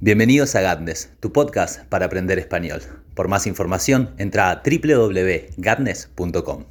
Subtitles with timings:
[0.00, 2.82] Bienvenidos a Gatnes, tu podcast para aprender español.
[3.14, 6.64] Por más información, entra a www.gatnes.com.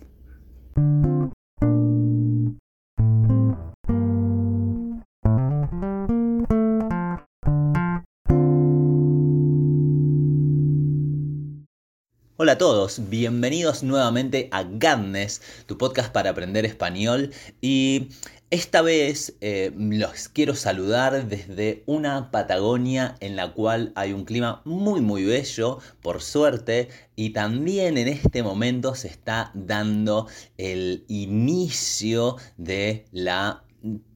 [12.36, 17.32] Hola a todos, bienvenidos nuevamente a Gatnes, tu podcast para aprender español.
[17.62, 18.10] Y
[18.54, 24.62] esta vez eh, los quiero saludar desde una Patagonia en la cual hay un clima
[24.64, 30.28] muy muy bello, por suerte, y también en este momento se está dando
[30.60, 33.64] el inicio de la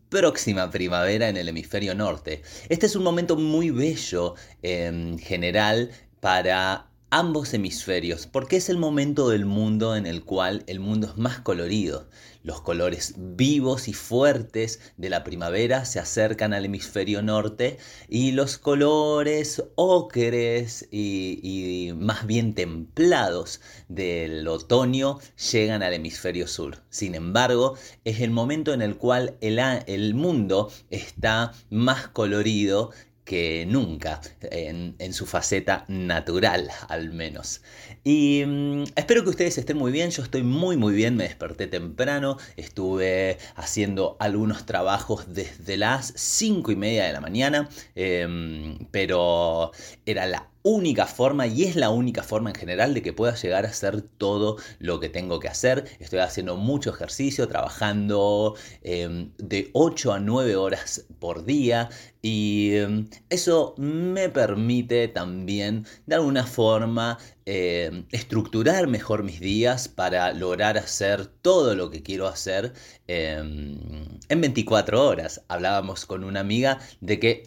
[0.10, 2.44] próxima primavera en el hemisferio norte.
[2.70, 9.30] Este es un momento muy bello en general para ambos hemisferios, porque es el momento
[9.30, 12.10] del mundo en el cual el mundo es más colorido.
[12.44, 17.78] Los colores vivos y fuertes de la primavera se acercan al hemisferio norte
[18.10, 25.20] y los colores ocres y, más bien templados del otoño
[25.52, 26.84] llegan al hemisferio sur.
[26.90, 32.92] Sin embargo, es el momento en el cual el, el mundo está más colorido
[33.28, 37.62] que nunca, en, su faceta natural al menos.
[38.04, 41.68] Y mm, espero que ustedes estén muy bien, yo estoy muy muy bien, me desperté
[41.68, 49.72] temprano, estuve haciendo algunos trabajos desde las 5 y media de la mañana, em, pero
[50.06, 53.66] era la única forma y es la única forma en general de que pueda llegar
[53.66, 55.86] a hacer todo lo que tengo que hacer.
[56.00, 61.90] Estoy haciendo mucho ejercicio, trabajando em, de 8 a 9 horas por día
[62.22, 67.18] y em, eso me permite también de alguna forma
[67.50, 72.74] em, estructurar mejor mis días para lograr hacer todo lo que quiero hacer
[73.08, 75.42] en 24 horas.
[75.48, 77.44] Hablábamos con una amiga de que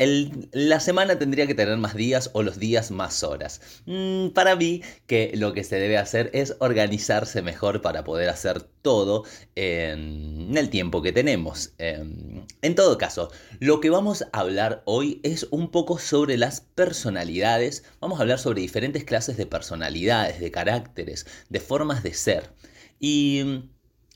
[0.53, 3.61] la semana tendría que tener más días o los días más horas.
[3.85, 8.63] Mm, para mí que lo que se debe hacer es organizarse mejor para poder hacer
[8.83, 9.25] todo
[9.55, 11.75] en el tiempo que tenemos.
[11.79, 16.63] Em, en todo caso, lo que vamos a hablar hoy es un poco sobre las
[16.63, 17.85] personalidades.
[18.01, 22.55] Vamos a hablar sobre diferentes clases de personalidades, de caracteres, de formas de ser.
[22.99, 23.65] Y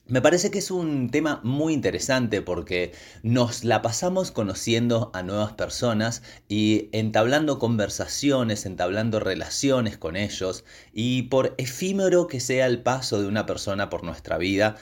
[0.07, 2.93] me parece que es un tema muy interesante porque
[3.23, 11.23] nos la pasamos conociendo a nuevas personas y entablando conversaciones, entablando relaciones con ellos y
[11.23, 14.77] por efímero que sea el paso de una persona por nuestra vida,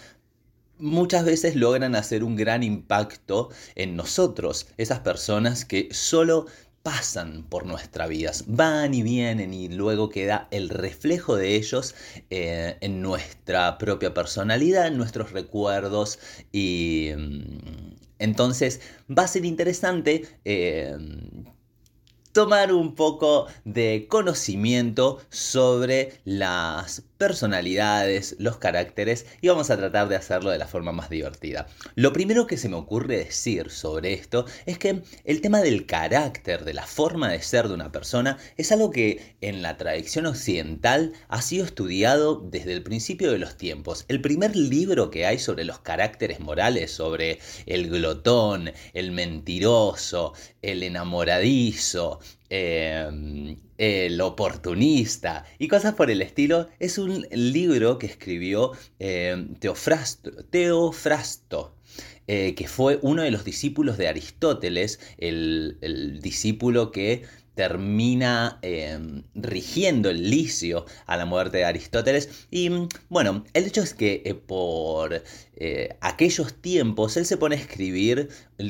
[0.79, 6.47] muchas veces logran hacer un gran impacto en nosotros, esas personas que solo
[6.83, 11.95] pasan por nuestra vida, van y vienen y luego queda el reflejo de ellos
[12.31, 16.19] eh, en nuestra propia personalidad, en nuestros recuerdos
[16.51, 20.97] y mm, entonces va a ser interesante eh,
[22.33, 30.17] tomar un poco de conocimiento sobre las personalidades, los caracteres y vamos a tratar de
[30.17, 31.69] hacerlo de la forma más divertida.
[31.95, 36.65] Lo primero que se me ocurre decir sobre esto es que el tema del carácter,
[36.65, 41.13] de la forma de ser de una persona, es algo que en la tradición occidental
[41.29, 44.05] ha sido estudiado desde el principio de los tiempos.
[44.09, 50.83] El primer libro que hay sobre los caracteres morales, sobre el glotón, el mentiroso, el
[50.83, 52.21] enamoradizo,
[52.55, 60.31] Em, el oportunista y cosas por el estilo, es un libro que escribió em, Teofrasto,
[62.27, 67.23] eh, que fue uno de los discípulos de Aristóteles, el discípulo que
[67.55, 72.47] termina em, rigiendo el licio a la muerte de Aristóteles.
[72.51, 72.71] Y
[73.09, 75.23] bueno, el hecho es que eh, por
[75.57, 78.29] eh, aquellos tiempos él se pone a escribir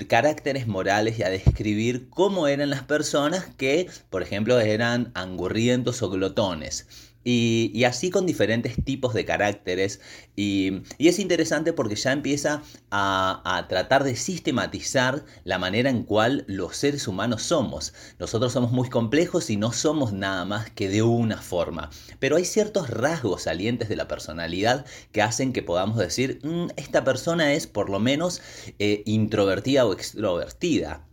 [0.09, 6.11] caracteres morales y a describir cómo eran las personas que, por ejemplo, eran angurrientos o
[6.11, 6.87] glotones.
[7.25, 10.01] Y, así con diferentes tipos de caracteres.
[10.37, 16.77] Y, es interesante porque ya empieza a, tratar de sistematizar la manera en cual los
[16.77, 17.95] seres humanos somos.
[18.19, 21.91] Nosotros somos muy complejos y no somos nada más que de una forma.
[22.19, 27.05] Pero hay ciertos rasgos salientes de la personalidad que hacen que podamos decir, mm, esta
[27.05, 28.41] persona es por lo menos
[28.79, 31.07] eh, introvertida o extrovertida.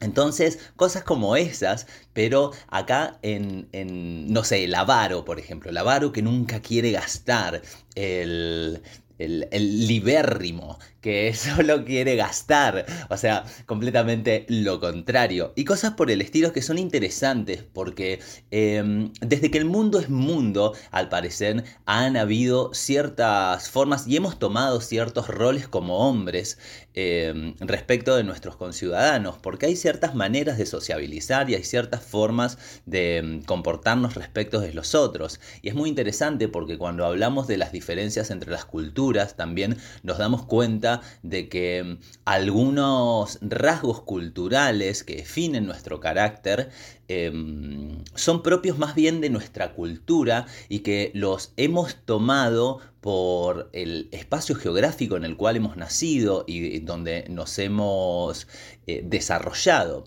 [0.00, 3.68] Entonces, cosas como esas, pero acá en,
[4.32, 7.62] no sé, el avaro, por ejemplo, el avaro que nunca quiere gastar,
[7.94, 8.82] el,
[9.18, 15.52] el, libérrimo, que solo quiere gastar, o sea, completamente lo contrario.
[15.56, 18.20] Y cosas por el estilo que son interesantes porque
[18.50, 24.38] em, desde que el mundo es mundo, al parecer han habido ciertas formas y hemos
[24.38, 26.58] tomado ciertos roles como hombres
[26.94, 32.58] em, respecto de nuestros conciudadanos, porque hay ciertas maneras de sociabilizar y hay ciertas formas
[32.86, 35.40] de em, comportarnos respecto de los otros.
[35.62, 40.18] Y es muy interesante porque cuando hablamos de las diferencias entre las culturas, también nos
[40.18, 40.89] damos cuenta
[41.22, 46.70] de que algunos rasgos culturales que definen nuestro carácter
[47.12, 54.08] Em, son propios más bien de nuestra cultura y que los hemos tomado por el
[54.12, 58.46] espacio geográfico en el cual hemos nacido y donde nos hemos
[58.86, 60.04] eh, desarrollado.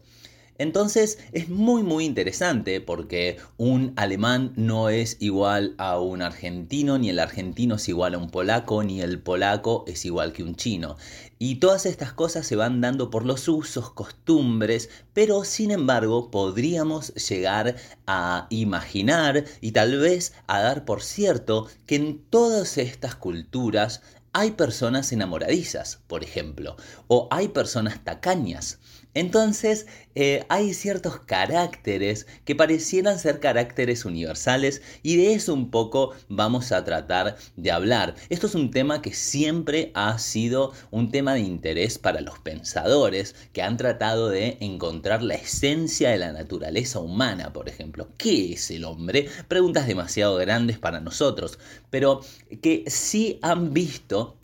[0.64, 7.10] Entonces es muy muy interesante porque un alemán no es igual a un argentino, ni
[7.10, 10.96] el argentino es igual a un polaco, ni el polaco es igual que un chino.
[11.38, 17.14] Y todas estas cosas se van dando por los usos, costumbres, pero sin embargo podríamos
[17.16, 17.76] llegar
[18.08, 24.02] a imaginar y tal vez a dar por cierto que en todas estas culturas
[24.32, 26.78] hay personas enamoradizas, por ejemplo,
[27.08, 28.80] o hay personas tacañas.
[29.14, 36.14] Entonces, eh, hay ciertos caracteres que parecieran ser caracteres universales y de eso un poco
[36.30, 38.16] vamos a tratar de hablar.
[38.30, 43.36] Esto es un tema que siempre ha sido un tema de interés para los pensadores
[43.54, 48.10] que han tratado de encontrar la esencia de la naturaleza humana, por ejemplo.
[48.18, 49.28] ¿Qué es el hombre?
[49.48, 52.22] Preguntas demasiado grandes para nosotros, pero
[52.62, 54.38] que sí han visto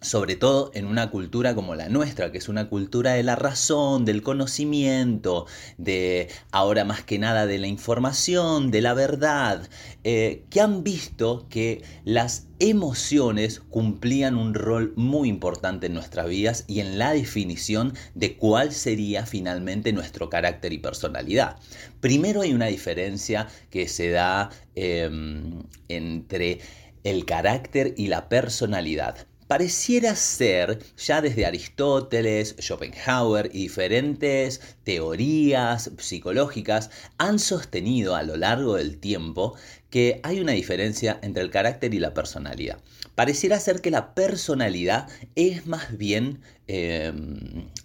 [0.00, 4.04] sobre todo en una cultura como la nuestra, que es una cultura de la razón,
[4.04, 9.68] del conocimiento, de ahora más que nada de la información, de la verdad,
[10.04, 16.64] eh, que han visto que las emociones cumplían un rol muy importante en nuestras vidas
[16.66, 21.56] y en la definición de cuál sería finalmente nuestro carácter y personalidad.
[22.00, 26.60] Primero hay una diferencia que se da em, entre
[27.02, 36.88] el carácter y la personalidad pareciera ser, ya desde Aristóteles, Schopenhauer y diferentes teorías psicológicas,
[37.18, 39.56] han sostenido a lo largo del tiempo
[39.90, 42.78] que hay una diferencia entre el carácter y la personalidad.
[43.16, 47.12] Pareciera ser que la personalidad es más bien eh,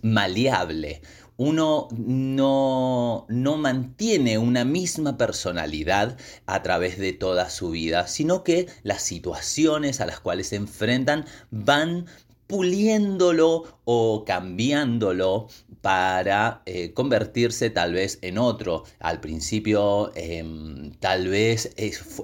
[0.04, 1.02] maleable,
[1.38, 8.68] uno no, no, mantiene una misma personalidad a través de toda su vida, sino que
[8.84, 12.06] las situaciones a las cuales se enfrentan van
[12.48, 15.48] puliéndolo o cambiándolo
[15.82, 18.84] para eh, convertirse tal vez en otro.
[19.00, 21.74] Al principio em, tal vez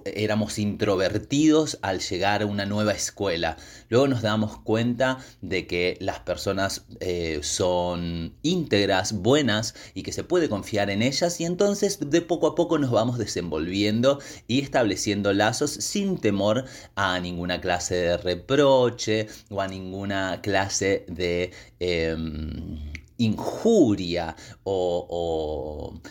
[0.05, 3.57] éramos introvertidos al llegar a una nueva escuela.
[3.89, 10.23] Luego nos damos cuenta de que las personas eh, son íntegras, buenas y que se
[10.23, 15.33] puede confiar en ellas y entonces de poco a poco nos vamos desenvolviendo y estableciendo
[15.33, 16.65] lazos sin temor
[16.95, 26.01] a ninguna clase de reproche o a ninguna clase de em, injuria o,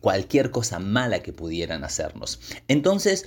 [0.00, 2.40] cualquier cosa mala que pudieran hacernos.
[2.68, 3.26] Entonces,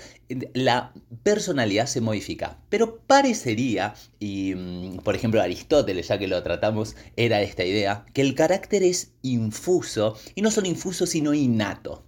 [0.54, 0.94] la
[1.24, 7.42] personalidad se modifica, pero parecería, y mm, por ejemplo Aristóteles, ya que lo tratamos, era
[7.42, 12.04] esta idea, que el carácter es infuso, y no solo infuso, sino innato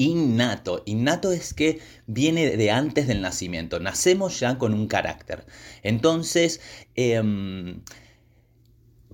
[0.00, 0.82] innato.
[0.86, 3.80] Innato es que viene de antes del nacimiento.
[3.80, 5.44] Nacemos ya con un carácter.
[5.82, 6.60] Entonces,
[6.94, 7.82] em,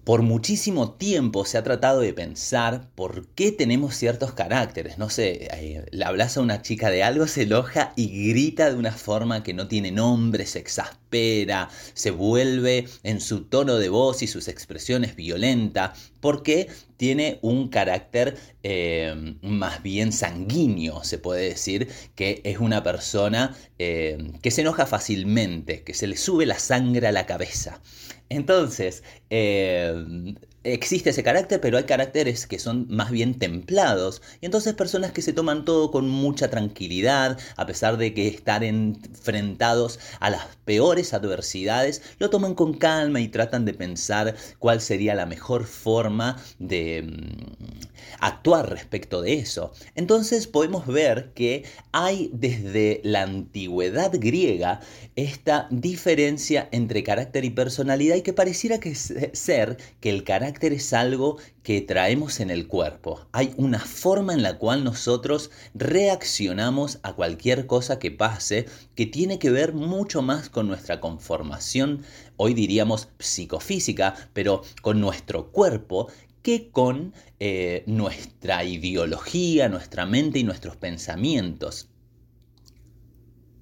[0.07, 4.99] por muchísimo tiempo se ha tratado de pensar por qué tenemos ciertos caracteres.
[4.99, 8.77] No sé, eh, le hablas a una chica de algo, se enoja y grita de
[8.77, 14.23] una forma que no tiene nombre, se exaspera, se vuelve en su tono de voz
[14.23, 21.89] y sus expresiones violenta, porque tiene un carácter eh, más bien sanguíneo, se puede decir,
[22.15, 27.09] que es una persona eh, que se enoja fácilmente, que se le sube la sangre
[27.09, 27.81] a la cabeza.
[28.29, 30.35] Entonces, eh,
[30.73, 34.23] existe ese carácter, pero hay caracteres que son más bien templados.
[34.41, 38.65] Y entonces personas que se toman todo con mucha tranquilidad, a pesar de que estar
[38.65, 45.15] enfrentados a las peores adversidades, lo toman con calma y tratan de pensar cuál sería
[45.15, 47.87] la mejor forma de mm,
[48.21, 49.73] actuar respecto de eso.
[49.95, 54.81] Entonces podemos ver que hay desde la antigüedad griega
[55.15, 60.73] esta diferencia entre carácter y personalidad y que pareciera que ser que el carácter carácter
[60.73, 63.27] es algo que traemos en el cuerpo.
[63.33, 69.39] Hay una forma en la cual nosotros reaccionamos a cualquier cosa que pase que tiene
[69.39, 72.05] que ver mucho más con nuestra conformación,
[72.39, 76.09] hoy diríamos psicofísica, pero con nuestro cuerpo
[76.41, 81.91] que con eh, nuestra ideología, nuestra mente y nuestros pensamientos.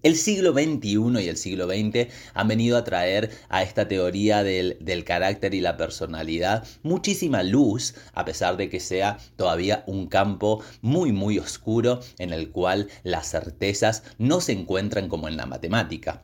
[0.04, 5.04] El siglo XXI y el siglo XX han venido a traer a esta teoría del,
[5.06, 11.12] carácter y la personalidad muchísima luz, a pesar de que sea todavía un campo muy
[11.12, 16.22] muy oscuro en el cual las certezas no se encuentran como en la matemática.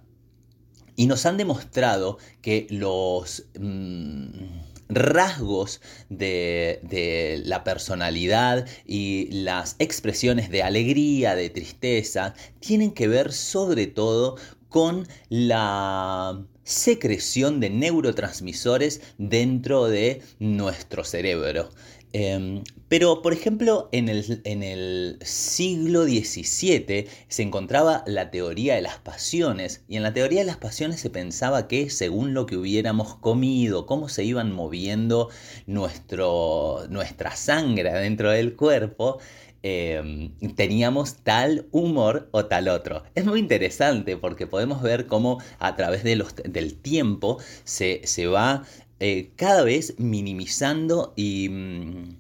[0.95, 3.47] Y nos han demostrado que los...
[3.59, 13.33] Mm, rasgos de, la personalidad y las expresiones de alegría, de tristeza, tienen que ver
[13.33, 14.37] sobre todo
[14.69, 21.71] con la secreción de neurotransmisores dentro de nuestro cerebro.
[22.13, 28.83] Em, pero, por ejemplo, en el, en el, siglo XVII se encontraba la teoría de
[28.83, 32.57] las pasiones, y en la teoría de las pasiones se pensaba que según lo que
[32.57, 35.29] hubiéramos comido, cómo se iban moviendo
[35.67, 39.19] nuestro, nuestra sangre dentro del cuerpo,
[39.63, 43.05] em, teníamos tal humor o tal otro.
[43.15, 48.27] Es muy interesante porque podemos ver cómo a través de los, del tiempo se, se
[48.27, 48.65] va
[49.01, 52.17] eh, cada vez minimizando y, mm,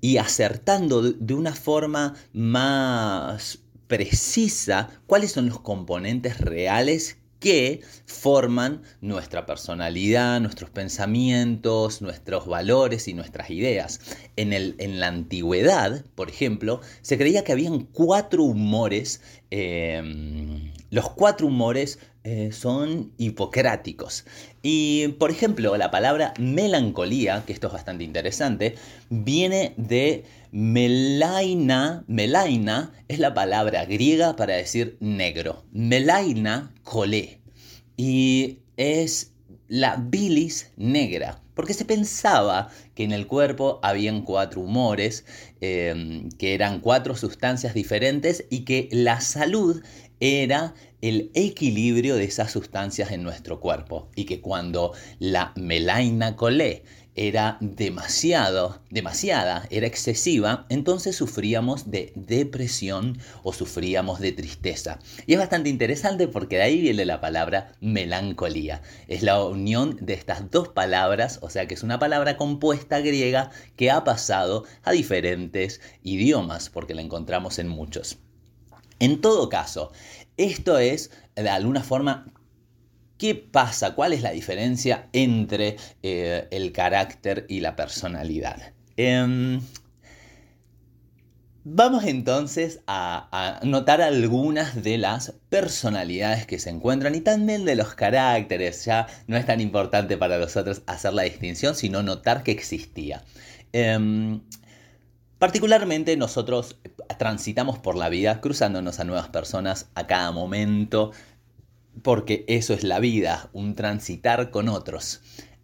[0.00, 9.44] y acertando de una forma más precisa cuáles son los componentes reales que forman nuestra
[9.44, 14.00] personalidad, nuestros pensamientos, nuestros valores y nuestras ideas.
[14.36, 21.10] En, el, en la antigüedad, por ejemplo, se creía que habían cuatro humores, em, los
[21.10, 24.24] cuatro humores eh, son hipocráticos.
[24.62, 28.76] Y, por ejemplo, la palabra melancolía, que esto es bastante interesante,
[29.10, 32.02] viene de melaina.
[32.06, 35.64] Melaina es la palabra griega para decir negro.
[35.72, 37.40] Melaina colé.
[37.98, 39.32] Y es
[39.68, 41.42] la bilis negra.
[41.52, 45.26] Porque se pensaba que en el cuerpo habían cuatro humores,
[45.60, 49.82] eh, que eran cuatro sustancias diferentes y que la salud
[50.20, 56.82] era el equilibrio de esas sustancias en nuestro cuerpo y que cuando la melaina colé
[57.14, 64.98] era demasiado, demasiada, era excesiva, entonces sufríamos de depresión o sufríamos de tristeza.
[65.26, 68.80] Y es bastante interesante porque de ahí viene la palabra melancolía.
[69.06, 73.50] Es la unión de estas dos palabras, o sea que es una palabra compuesta griega
[73.76, 78.16] que ha pasado a diferentes idiomas, porque la encontramos en muchos.
[78.98, 79.92] En todo caso,
[80.36, 82.26] esto es, de alguna forma,
[83.18, 83.94] ¿qué pasa?
[83.94, 88.72] ¿Cuál es la diferencia entre eh, el carácter y la personalidad?
[88.96, 89.60] Em,
[91.64, 97.94] vamos entonces a, notar algunas de las personalidades que se encuentran y también de los
[97.94, 98.84] caracteres.
[98.84, 103.24] Ya no es tan importante para nosotros hacer la distinción, sino notar que existía.
[103.72, 104.40] Em,
[105.38, 106.78] particularmente nosotros
[107.18, 111.12] transitamos por la vida cruzándonos a nuevas personas a cada momento,
[112.02, 115.20] porque eso es la vida, un transitar con otros.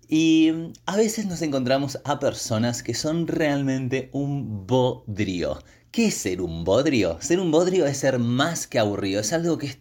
[0.08, 5.62] Y a veces nos encontramos a personas que son realmente un bodrio.
[5.92, 7.18] ¿Qué es ser un bodrio?
[7.20, 9.78] Ser un bodrio es ser más que aburrido, es algo que es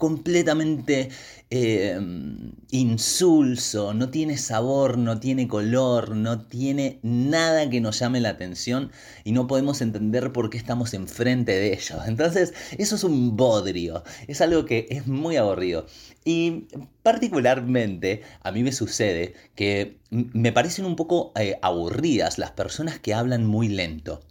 [0.00, 1.10] completamente
[1.50, 8.30] em, insulso, no tiene sabor, no tiene color, no tiene nada que nos llame la
[8.30, 8.90] atención
[9.24, 12.00] y no podemos entender por qué estamos enfrente de ellos.
[12.06, 15.86] Entonces, eso es un bodrio, es algo que es muy aburrido.
[16.24, 16.66] Y
[17.02, 23.14] particularmente a mí me sucede que me parecen un poco eh, aburridas las personas que
[23.14, 24.22] hablan muy lento.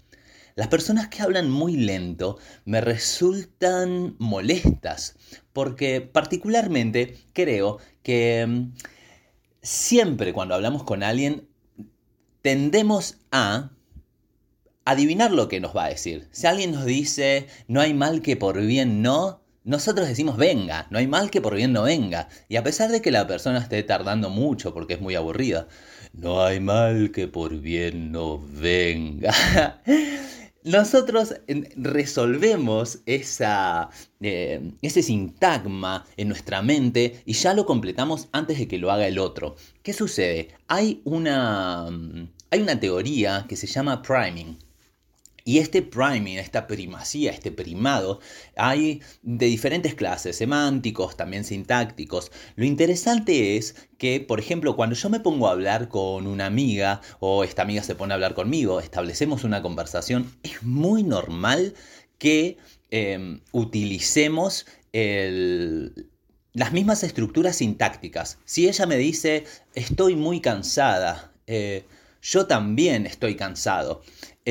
[0.55, 5.15] Las personas que hablan muy lento me resultan molestas
[5.53, 8.73] porque particularmente creo que mm,
[9.61, 11.47] siempre cuando hablamos con alguien
[12.41, 13.71] tendemos a
[14.85, 16.27] adivinar lo que nos va a decir.
[16.31, 20.97] Si alguien nos dice no hay mal que por bien no, nosotros decimos venga, no
[20.97, 22.29] hay mal que por bien no venga.
[22.47, 25.67] Y a pesar de que la persona esté tardando mucho porque es muy aburrida,
[26.13, 29.33] no hay mal que por bien no venga.
[30.63, 31.35] nosotros
[31.75, 33.89] resolvemos esa,
[34.19, 39.07] eh, ese sintagma en nuestra mente y ya lo completamos antes de que lo haga
[39.07, 39.55] el otro.
[39.83, 40.49] ¿Qué sucede?
[40.67, 41.87] Hay una,
[42.51, 44.57] hay una teoría que se llama priming.
[45.45, 48.19] Y este priming, esta primacía, este primado,
[48.55, 52.31] hay de diferentes clases, semánticos, también sintácticos.
[52.55, 57.01] Lo interesante es que, por ejemplo, cuando yo me pongo a hablar con una amiga
[57.19, 61.73] o esta amiga se pone a hablar conmigo, establecemos una conversación, es muy normal
[62.17, 62.57] que
[62.91, 68.39] em, utilicemos las mismas estructuras sintácticas.
[68.45, 71.85] Si ella me dice, estoy muy cansada, eh,
[72.21, 74.01] yo también estoy cansado.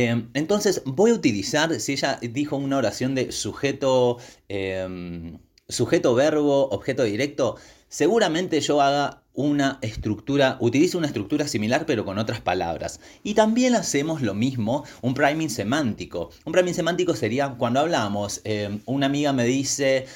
[0.01, 6.69] Em, entonces voy a utilizar, si ella dijo una oración de sujeto, em, sujeto verbo,
[6.69, 7.57] objeto directo,
[7.89, 13.01] seguramente yo haga una estructura, utilice una estructura similar pero con otras palabras.
[13.25, 16.31] Y también hacemos lo mismo, un priming semántico.
[16.45, 20.07] Un priming semántico sería cuando hablamos, em, una amiga me dice,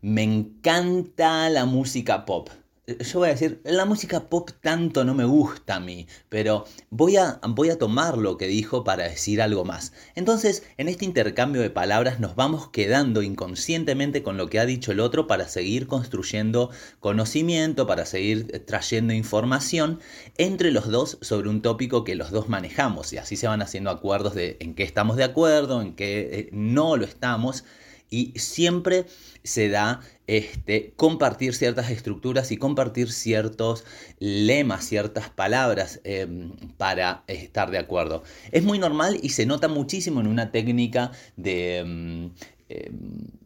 [0.00, 2.48] me encanta la música pop
[2.86, 7.16] yo voy a decir, la música pop tanto no me gusta a mí, pero voy
[7.16, 9.92] a, voy a tomar lo que dijo para decir algo más.
[10.16, 14.90] Entonces, en este intercambio de palabras nos vamos quedando inconscientemente con lo que ha dicho
[14.90, 20.00] el otro para seguir construyendo conocimiento, para seguir trayendo información
[20.36, 23.90] entre los dos sobre un tópico que los dos manejamos y así se van haciendo
[23.90, 27.64] acuerdos de en qué estamos de acuerdo, en qué eh, no lo estamos
[28.12, 29.06] y siempre
[29.44, 33.84] se da este, compartir ciertas estructuras y compartir ciertos
[34.18, 38.22] lemas, ciertas palabras em, para estar de acuerdo.
[38.50, 41.78] Es muy normal y se nota muchísimo en una técnica de...
[41.78, 42.30] Em,
[42.68, 43.42] em,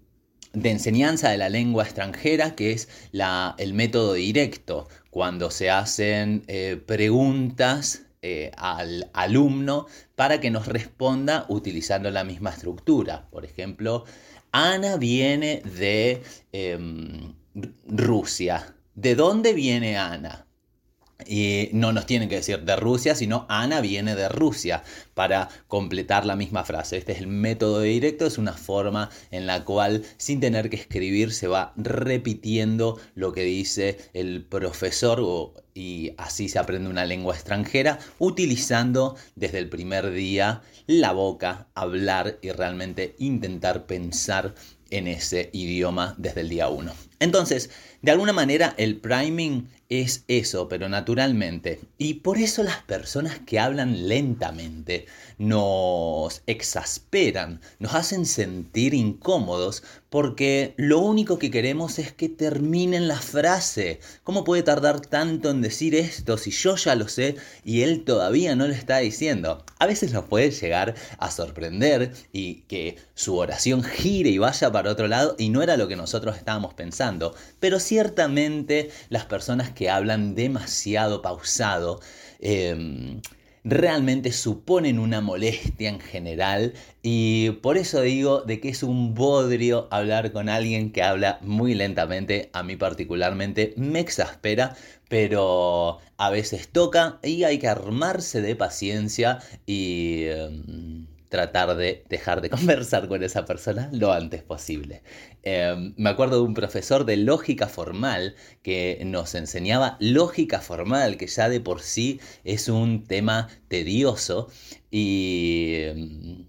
[0.53, 6.45] de enseñanza de la lengua extranjera, que es la, el método directo, cuando se hacen
[6.47, 13.29] eh, preguntas eh, al alumno para que nos responda utilizando la misma estructura.
[13.31, 14.05] Por ejemplo,
[14.59, 17.35] Ana viene de em,
[17.85, 18.75] Rusia.
[18.95, 20.46] ¿De dónde viene Ana?
[21.29, 24.83] Y no nos tienen que decir de Rusia, sino Ana viene de Rusia
[25.15, 26.97] para completar la misma frase.
[26.97, 31.33] Este es el método directo, es una forma en la cual sin tener que escribir
[31.33, 35.17] se va repitiendo lo que dice el profesor
[35.75, 42.39] y así se aprende una lengua extranjera utilizando desde el primer día la boca, hablar
[42.43, 44.55] y realmente intentar pensar
[44.91, 46.93] en ese idioma desde el día 1.
[47.19, 47.71] Entonces,
[48.03, 51.81] de alguna manera el priming es eso, pero naturalmente.
[51.99, 55.07] Y por eso las personas que hablan lentamente
[55.39, 63.21] nos exasperan, nos hacen sentir incómodos, porque lo único que queremos es que terminen la
[63.21, 64.01] frase.
[64.25, 68.57] ¿Cómo puede tardar tanto en decir esto si yo ya lo sé y él todavía
[68.57, 69.65] no lo está diciendo?
[69.79, 74.91] A veces nos puede llegar a sorprender y que su oración gire y vaya para
[74.91, 79.91] otro lado y no era lo que nosotros estábamos pensando, pero ciertamente las personas que
[79.91, 82.01] hablan demasiado pausado,
[82.41, 83.21] em,
[83.65, 89.89] realmente suponen una molestia en general y por eso digo de que es un bodrio
[89.91, 94.77] hablar con alguien que habla muy lentamente, a mí particularmente me exaspera,
[95.09, 100.25] pero a veces toca y hay que armarse de paciencia y...
[100.25, 105.03] Em, tratar de dejar de conversar con esa persona lo antes posible.
[105.43, 111.27] Em, me acuerdo de un profesor de lógica formal que nos enseñaba lógica formal, que
[111.27, 114.49] ya de por sí es un tema tedioso
[114.91, 115.73] y...
[115.75, 116.47] Em,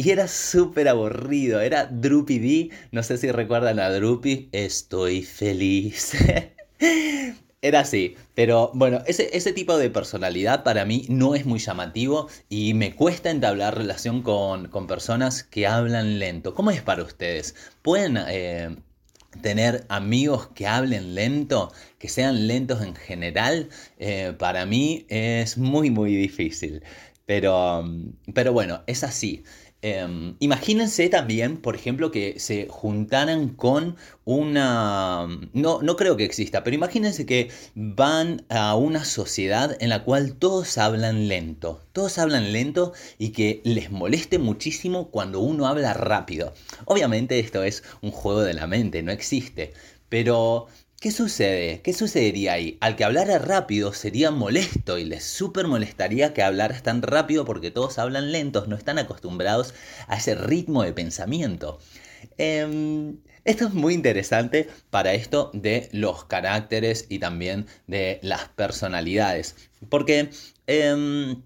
[0.00, 6.12] y era súper aburrido, era Droopy D, no sé si recuerdan a Droopy, estoy feliz.
[7.60, 12.28] Era así, pero bueno, ese, ese, tipo de personalidad para mí no es muy llamativo
[12.48, 16.54] y me cuesta entablar relación con, personas que hablan lento.
[16.54, 17.56] ¿Cómo es para ustedes?
[17.82, 18.76] ¿Pueden eh,
[19.42, 23.70] tener amigos que hablen lento, que sean lentos en general?
[23.98, 26.84] Eh, para mí es muy, muy difícil.
[27.26, 27.84] Pero,
[28.34, 29.42] pero bueno, es así.
[29.80, 35.28] Em, imagínense también, por ejemplo, que se juntaran con una...
[35.52, 40.34] No, no creo que exista, pero imagínense que van a una sociedad en la cual
[40.34, 41.80] todos hablan lento.
[41.92, 46.54] Todos hablan lento y que les moleste muchísimo cuando uno habla rápido.
[46.84, 49.72] Obviamente esto es un juego de la mente, no existe.
[50.08, 50.66] Pero
[51.00, 51.80] ¿Qué sucede?
[51.82, 52.76] ¿Qué sucedería ahí?
[52.80, 57.70] Al que hablara rápido sería molesto y les súper molestaría que hablaras tan rápido porque
[57.70, 59.74] todos hablan lentos, no están acostumbrados
[60.08, 61.78] a ese ritmo de pensamiento.
[62.36, 69.54] Em, esto es muy interesante para esto de los caracteres y también de las personalidades.
[69.88, 70.30] Porque
[70.66, 71.42] em,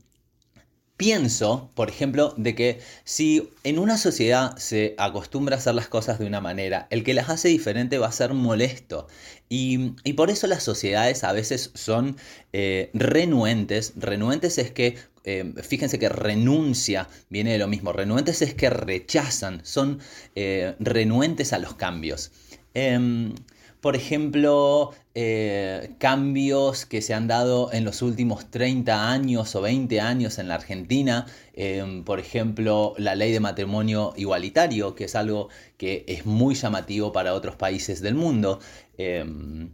[1.02, 6.20] pienso, por ejemplo, de que si en una sociedad se acostumbra a hacer las cosas
[6.20, 9.08] de una manera, el que las hace diferente va a ser molesto.
[9.48, 12.16] Y, por eso las sociedades a veces son
[12.52, 13.94] eh, renuentes.
[13.96, 17.92] Renuentes es que, eh, fíjense que renuncia viene de lo mismo.
[17.92, 19.98] Renuentes es que rechazan, son
[20.36, 22.30] eh, renuentes a los cambios.
[22.74, 23.34] Em,
[23.82, 30.00] por ejemplo, eh, cambios que se han dado en los últimos 30 años o 20
[30.00, 35.48] años en la Argentina, em, por ejemplo, la ley de matrimonio igualitario, que es algo
[35.78, 38.60] que es muy llamativo para otros países del mundo,
[38.98, 39.70] em,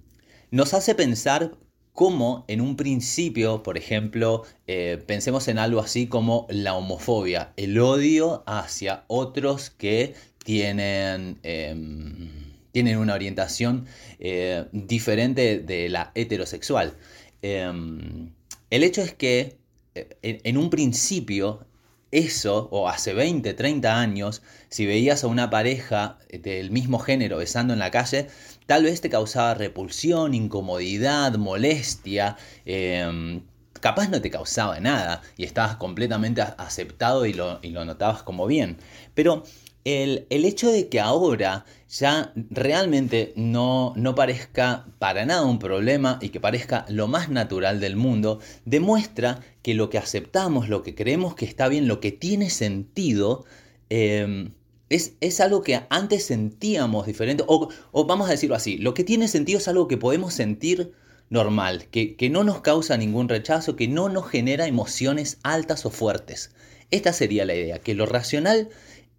[0.50, 1.52] nos hace pensar
[1.92, 7.78] cómo en un principio, por ejemplo, eh, pensemos en algo así como la homofobia, el
[7.78, 12.47] odio hacia otros que tienen em,
[12.78, 13.86] tienen una orientación
[14.20, 16.94] eh, diferente de la heterosexual.
[17.42, 18.30] Em,
[18.70, 19.58] el hecho es que
[19.96, 21.66] eh, en, un principio
[22.12, 27.72] eso, o hace 20, 30 años, si veías a una pareja del mismo género besando
[27.72, 28.28] en la calle,
[28.66, 32.36] tal vez te causaba repulsión, incomodidad, molestia.
[32.64, 33.42] Em,
[33.80, 38.46] capaz no te causaba nada y estabas completamente aceptado y lo, y lo notabas como
[38.46, 38.76] bien.
[39.14, 39.42] Pero
[39.88, 46.28] el, hecho de que ahora ya realmente no, no parezca para nada un problema y
[46.28, 51.34] que parezca lo más natural del mundo, demuestra que lo que aceptamos, lo que creemos
[51.34, 53.46] que está bien, lo que tiene sentido,
[53.88, 54.52] em,
[54.90, 57.70] es, algo que antes sentíamos diferente, o,
[58.06, 60.92] vamos a decirlo así, lo que tiene sentido es algo que podemos sentir
[61.30, 65.90] normal, que, que no nos causa ningún rechazo, que no nos genera emociones altas o
[65.90, 66.50] fuertes.
[66.90, 68.70] Esta sería la idea, que lo racional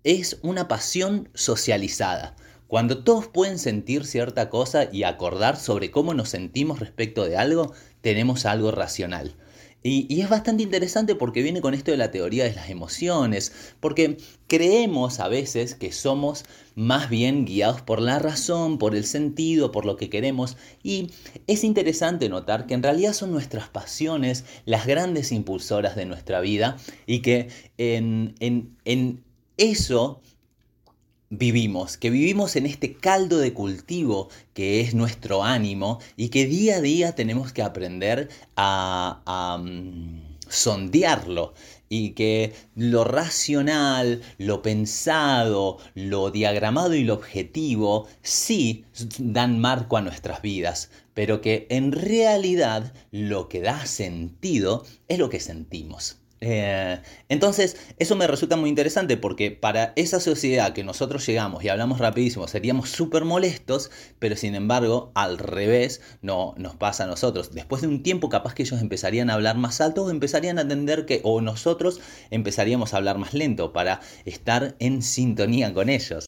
[0.04, 2.36] es una pasión socializada.
[2.68, 7.74] Cuando todos pueden sentir cierta cosa y acordar sobre cómo nos sentimos respecto de algo,
[8.02, 9.36] tenemos algo racional.
[9.82, 14.18] Y, es bastante interesante porque viene con esto de la teoría de las emociones, porque
[14.48, 16.44] creemos a veces que somos
[16.76, 21.12] más bien guiados por la razón, por el sentido, por lo que queremos, y
[21.48, 26.76] es interesante notar que en realidad son nuestras pasiones las grandes impulsoras de nuestra vida
[27.06, 28.36] y que en,
[29.60, 30.22] eso
[31.30, 36.78] vivimos, que vivimos en este caldo de cultivo que es nuestro ánimo y que día
[36.78, 41.54] a día tenemos que aprender a, mm, sondearlo
[41.90, 48.86] y que lo racional, lo pensado, lo diagramado y lo objetivo sí
[49.20, 55.30] dan marco a nuestras vidas, pero que en realidad lo que da sentido es lo
[55.30, 56.18] que sentimos.
[56.42, 61.70] Eh, entonces, eso me resulta muy interesante porque para esa sociedad que nosotros llegamos y
[61.70, 67.52] hablamos rapidísimo, seríamos súper molestos, pero sin embargo, al revés, no nos pasa a nosotros.
[67.54, 70.62] Después de un tiempo, capaz que ellos empezarían a hablar más alto o empezarían a
[70.62, 72.00] entender que, o nosotros
[72.32, 76.26] empezaríamos a hablar más lento para estar en sintonía con ellos.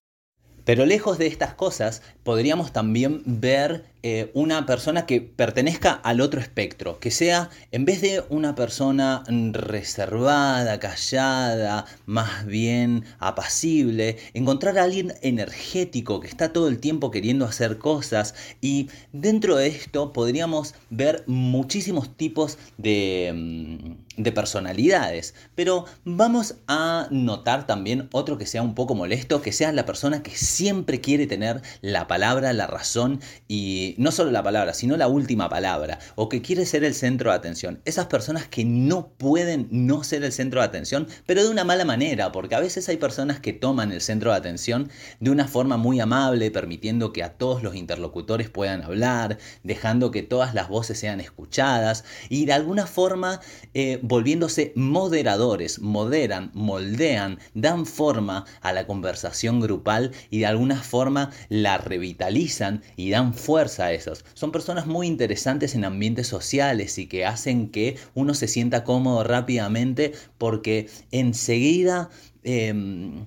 [0.65, 6.42] Pero lejos de estas cosas, podríamos también ver eh, una persona que pertenezca al otro
[6.42, 14.84] espectro, que sea, en vez de una persona reservada, callada, más bien apacible, encontrar a
[14.86, 20.74] alguien energético que está todo el tiempo queriendo hacer cosas y dentro de esto podríamos
[20.90, 28.62] ver muchísimos tipos de, mm, de personalidades, pero vamos a notar también otro que sea
[28.64, 33.22] un poco molesto, que sea la persona que siempre quiere tener la palabra, la razón
[33.48, 37.32] y no solo la palabra, sino la última palabra, o que quiere ser el centro
[37.32, 37.82] de atención.
[37.86, 41.86] Esas personas que no pueden no ser el centro de atención, pero de una mala
[41.86, 45.77] manera, porque a veces hay personas que toman el centro de atención de una forma
[45.77, 50.99] muy amable, permitiendo que a todos los interlocutores puedan hablar, dejando que todas las voces
[50.99, 53.39] sean escuchadas y de alguna forma
[53.73, 61.32] eh, volviéndose moderadores, moderan, moldean, dan forma a la conversación grupal y de alguna forma
[61.49, 64.24] la revitalizan y dan fuerza esos.
[64.34, 69.24] Son personas muy interesantes en ambientes sociales y que hacen que uno se sienta cómodo
[69.24, 72.10] rápidamente porque enseguida...
[72.44, 73.26] Em,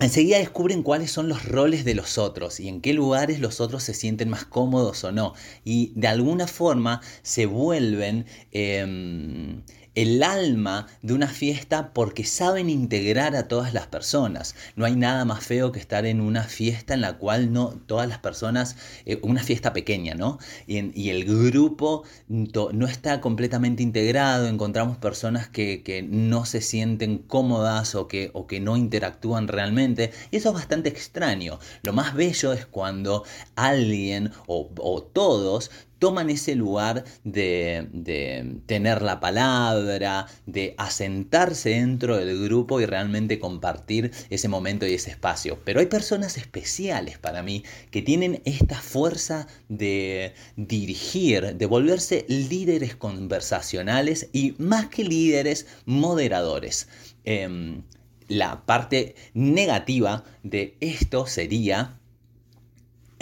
[0.00, 3.82] enseguida descubren cuáles son los roles de los otros y en qué lugares los otros
[3.84, 5.34] se sienten más cómodos o no.
[5.64, 9.62] Y de alguna forma se vuelven em,
[9.94, 14.54] el alma de una fiesta porque saben integrar a todas las personas.
[14.76, 18.08] No hay nada más feo que estar en una fiesta en la cual no todas
[18.08, 20.38] las personas, eh, una fiesta pequeña, ¿no?
[20.66, 28.08] Y, el grupo no está completamente integrado, encontramos personas que, no se sienten cómodas o
[28.08, 30.12] que, o que no interactúan realmente.
[30.30, 31.58] Y eso es bastante extraño.
[31.82, 33.24] Lo más bello es cuando
[33.56, 35.70] alguien o, o todos
[36.02, 44.10] toman ese lugar de, tener la palabra, de asentarse dentro del grupo y realmente compartir
[44.28, 45.60] ese momento y ese espacio.
[45.64, 47.62] Pero hay personas especiales para mí
[47.92, 56.88] que tienen esta fuerza de dirigir, de volverse líderes conversacionales y más que líderes, moderadores.
[57.22, 57.84] Em,
[58.26, 62.01] la parte negativa de esto sería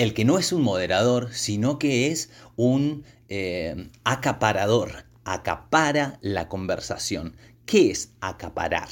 [0.01, 5.05] el que no es un moderador, sino que es un eh, acaparador.
[5.25, 7.37] Acapara la conversación.
[7.67, 8.89] ¿Qué es acaparar?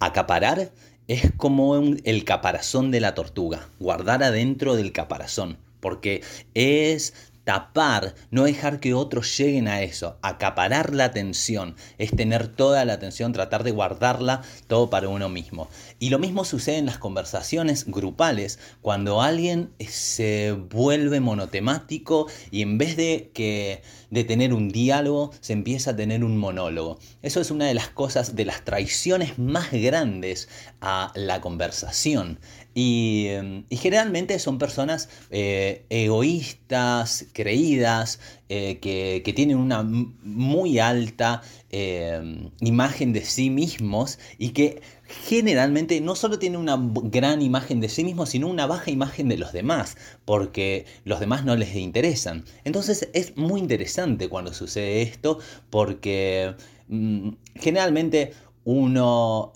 [0.00, 0.72] Acaparar
[1.08, 6.22] es como el caparazón de la tortuga, guardar adentro del caparazón, porque
[6.54, 7.12] es
[7.44, 12.94] tapar, no dejar que otros lleguen a eso, acaparar la atención, es tener toda la
[12.94, 15.68] atención, tratar de guardarla todo para uno mismo.
[15.98, 22.78] Y lo mismo sucede en las conversaciones grupales, cuando alguien se vuelve monotemático y en
[22.78, 26.98] vez de que de tener un diálogo se empieza a tener un monólogo.
[27.22, 30.48] Eso es una de las cosas de las traiciones más grandes
[30.80, 32.38] a la conversación.
[32.74, 33.28] Y,
[33.70, 43.24] generalmente son personas eh, egoístas, creídas, eh, que, tienen una muy alta eh, imagen de
[43.24, 44.80] sí mismos y que
[45.26, 49.36] generalmente no solo tienen una gran imagen de sí mismos, sino una baja imagen de
[49.36, 52.44] los demás, porque los demás no les interesan.
[52.64, 56.54] Entonces es muy interesante cuando sucede esto, porque
[56.88, 58.32] mm, generalmente
[58.64, 59.52] uno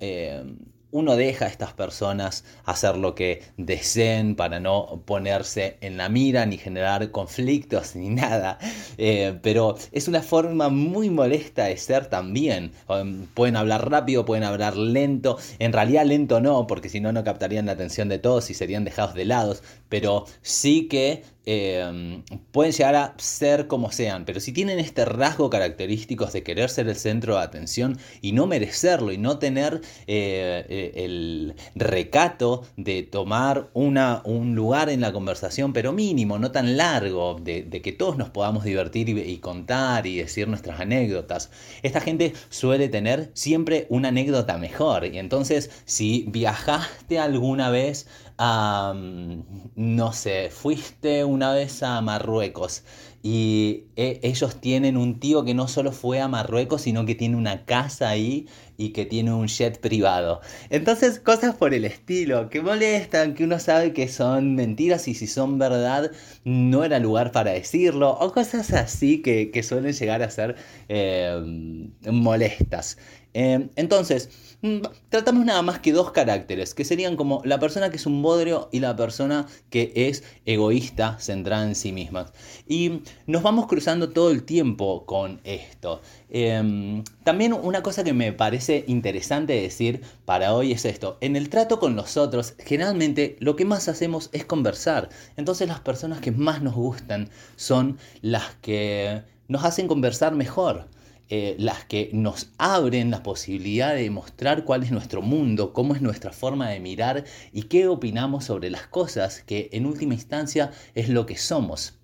[0.97, 6.47] uno deja a estas personas hacer lo que deseen para no ponerse en la mira
[6.47, 8.59] ni generar conflictos ni nada.
[8.97, 12.73] Eh, pero es una forma muy molesta de ser también.
[12.89, 15.37] Um, pueden hablar rápido, pueden hablar lento.
[15.59, 18.85] En realidad lento no, porque si no no captarían la atención de todos y serían
[18.85, 19.55] dejados de lado.
[19.91, 25.49] Pero sí que Em, pueden llegar a ser como sean, pero si tienen este rasgo
[25.49, 30.67] característico de querer ser el centro de atención y no merecerlo y no tener eh,
[30.69, 36.77] eh, el recato de tomar una, un lugar en la conversación, pero mínimo, no tan
[36.77, 41.51] largo, de, que todos nos podamos divertir y, y, contar y decir nuestras anécdotas,
[41.85, 45.05] esta gente suele tener siempre una anécdota mejor.
[45.07, 52.83] Y entonces, si viajaste alguna vez no sé, fuiste una vez a Marruecos
[53.29, 57.35] y e, ellos tienen un tío que no solo fue a Marruecos, sino que tiene
[57.35, 58.47] una casa ahí
[58.77, 60.41] y que tiene un jet privado.
[60.71, 65.27] Entonces, cosas por el estilo, que molestan, que uno sabe que son mentiras y si
[65.27, 66.13] son verdad,
[66.45, 70.55] no era lugar para decirlo, o cosas así que, suelen llegar a ser
[70.89, 72.97] eh, molestas.
[73.39, 74.31] Eh, entonces,
[74.63, 74.79] mm,
[75.11, 78.71] tratamos nada más que dos caracteres, que serían como la persona que es un bodrio
[78.73, 82.33] y la persona que es egoísta, centrada en sí misma.
[82.67, 86.01] Y nos vamos cruzando todo el tiempo con esto.
[86.31, 91.19] Em, también una cosa que me parece interesante decir para hoy es esto.
[91.21, 95.11] En el trato con los otros, generalmente lo que más hacemos es conversar.
[95.37, 100.89] Entonces las personas que más nos gustan son las que nos hacen conversar mejor.
[101.29, 106.01] Eh, las que nos abren la posibilidad de mostrar cuál es nuestro mundo, cómo es
[106.01, 111.09] nuestra forma de mirar y qué opinamos sobre las cosas, que en última instancia es
[111.09, 111.99] lo que somos.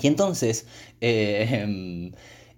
[0.00, 0.66] Y entonces,
[1.00, 2.12] eh, em,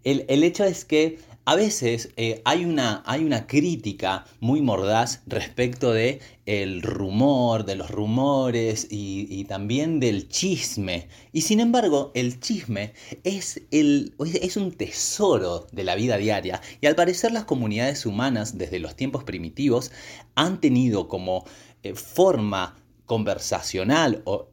[0.04, 5.22] el, el hecho es que a veces eh, hay, una, hay, una, crítica muy mordaz
[5.26, 11.06] respecto de el rumor, de los rumores y, también del chisme.
[11.32, 16.60] Y sin embargo, el chisme es, el, es un tesoro de la vida diaria.
[16.80, 19.92] Y al parecer las comunidades humanas desde los tiempos primitivos
[20.34, 21.44] han tenido como
[21.84, 22.74] eh, forma
[23.06, 24.48] conversacional o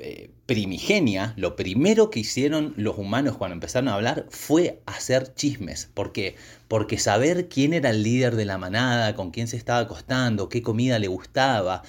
[0.00, 5.90] eh, primigenia, lo primero que hicieron los humanos cuando empezaron a hablar fue hacer chismes.
[5.94, 6.36] ¿Por qué?
[6.68, 10.62] Porque saber quién era el líder de la manada, con quién se estaba acostando, qué
[10.62, 11.82] comida le gustaba,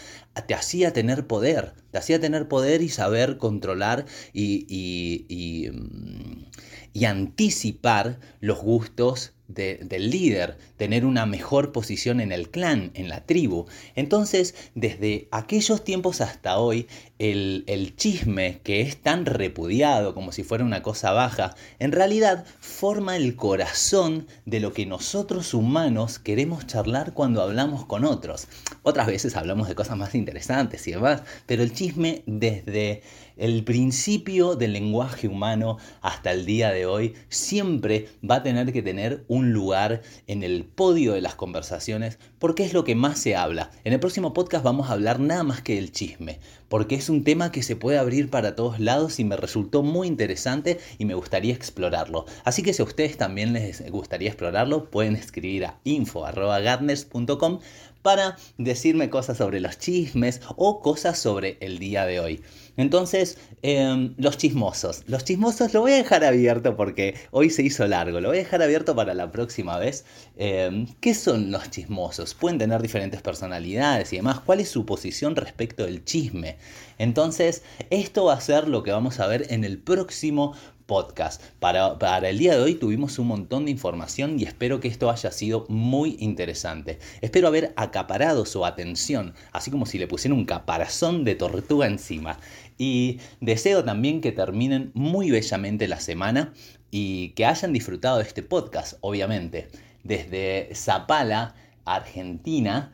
[0.47, 6.45] te hacía tener poder, te hacía tener poder y saber controlar y, y, y, mm,
[6.93, 13.25] y anticipar los gustos del líder, tener una mejor posición en el clan, en la
[13.25, 13.65] tribu.
[13.95, 16.87] Entonces, desde aquellos tiempos hasta hoy,
[17.19, 22.45] el, el, chisme, que es tan repudiado como si fuera una cosa baja, en realidad
[22.59, 28.47] forma el corazón de lo lo que nosotros humanos queremos charlar cuando hablamos con otros.
[28.83, 33.01] Otras veces hablamos de cosas más interesantes y demás, pero el chisme desde
[33.35, 38.83] el principio del lenguaje humano hasta el día de hoy siempre va a tener que
[38.83, 43.36] tener un lugar en el podio de las conversaciones porque es lo que más se
[43.36, 43.71] habla.
[43.84, 47.23] En el próximo podcast vamos a hablar nada más que del chisme, porque es un
[47.23, 51.15] tema que se puede abrir para todos lados y me resultó muy interesante y me
[51.15, 52.25] gustaría explorarlo.
[52.43, 57.60] Así que si a ustedes también les gustaría explorarlo, pueden escribir a info.gartners.com
[58.01, 62.41] para decirme cosas sobre los chismes o cosas sobre el día de hoy.
[62.77, 65.03] Entonces, em, los chismosos.
[65.07, 68.21] Los chismosos lo voy a dejar abierto porque hoy se hizo largo.
[68.21, 70.05] Lo voy a dejar abierto para la próxima vez.
[70.38, 72.34] Em, ¿Qué son los chismosos?
[72.34, 74.39] Pueden tener diferentes personalidades y demás.
[74.39, 76.57] ¿Cuál es su posición respecto del chisme?
[76.97, 81.41] Entonces, esto va a ser lo que vamos a ver en el próximo podcast.
[81.59, 85.09] Para, para, el día de hoy tuvimos un montón de información y espero que esto
[85.09, 86.99] haya sido muy interesante.
[87.21, 92.39] Espero haber acaparado su atención, así como si le pusiera un caparazón de tortuga encima.
[92.77, 96.53] Y deseo también que terminen muy bellamente la semana
[96.91, 99.69] y que hayan disfrutado de este podcast, obviamente.
[100.03, 102.91] Desde Zapala, Argentina,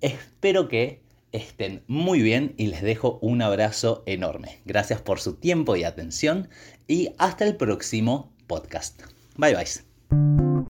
[0.00, 1.02] espero que
[1.32, 4.60] estén muy bien y les dejo un abrazo enorme.
[4.64, 6.48] Gracias por su tiempo y atención
[6.90, 9.00] y hasta el próximo podcast.
[9.36, 10.69] Bye bye.